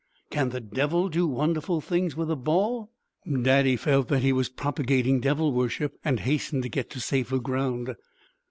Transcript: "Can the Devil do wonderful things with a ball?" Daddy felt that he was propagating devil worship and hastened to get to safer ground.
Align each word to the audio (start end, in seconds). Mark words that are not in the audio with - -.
"Can 0.31 0.49
the 0.49 0.59
Devil 0.59 1.09
do 1.09 1.27
wonderful 1.27 1.79
things 1.79 2.15
with 2.15 2.31
a 2.31 2.35
ball?" 2.35 2.89
Daddy 3.43 3.75
felt 3.77 4.07
that 4.07 4.23
he 4.23 4.33
was 4.33 4.49
propagating 4.49 5.19
devil 5.19 5.53
worship 5.53 5.93
and 6.03 6.21
hastened 6.21 6.63
to 6.63 6.69
get 6.69 6.89
to 6.89 6.99
safer 6.99 7.37
ground. 7.37 7.95